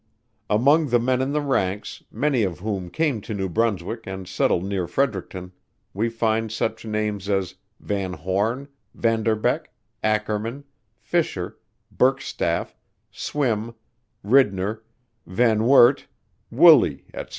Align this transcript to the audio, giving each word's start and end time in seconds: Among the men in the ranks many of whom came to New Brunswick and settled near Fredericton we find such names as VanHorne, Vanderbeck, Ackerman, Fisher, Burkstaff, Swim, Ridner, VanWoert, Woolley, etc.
Among 0.49 0.87
the 0.87 0.97
men 0.97 1.21
in 1.21 1.31
the 1.31 1.41
ranks 1.43 2.03
many 2.09 2.41
of 2.41 2.57
whom 2.57 2.89
came 2.89 3.21
to 3.21 3.35
New 3.35 3.47
Brunswick 3.47 4.07
and 4.07 4.27
settled 4.27 4.65
near 4.65 4.87
Fredericton 4.87 5.51
we 5.93 6.09
find 6.09 6.51
such 6.51 6.83
names 6.85 7.29
as 7.29 7.53
VanHorne, 7.83 8.67
Vanderbeck, 8.97 9.65
Ackerman, 10.03 10.63
Fisher, 10.97 11.59
Burkstaff, 11.95 12.75
Swim, 13.11 13.75
Ridner, 14.25 14.79
VanWoert, 15.29 16.05
Woolley, 16.49 17.05
etc. 17.13 17.29